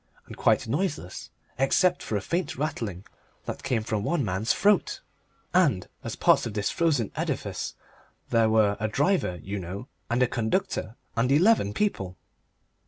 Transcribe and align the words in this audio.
And 0.25 0.35
quite 0.35 0.67
noiseless 0.67 1.29
except 1.59 2.01
for 2.01 2.17
a 2.17 2.21
faint 2.21 2.55
rattling 2.57 3.05
that 3.45 3.61
came 3.61 3.83
from 3.83 4.03
one 4.03 4.25
man's 4.25 4.51
throat! 4.51 5.01
And 5.53 5.87
as 6.03 6.15
parts 6.15 6.47
of 6.47 6.55
this 6.55 6.71
frozen 6.71 7.11
edifice 7.15 7.75
there 8.31 8.49
were 8.49 8.77
a 8.79 8.87
driver, 8.87 9.37
you 9.43 9.59
know, 9.59 9.89
and 10.09 10.23
a 10.23 10.27
conductor, 10.27 10.95
and 11.15 11.31
eleven 11.31 11.71
people! 11.71 12.17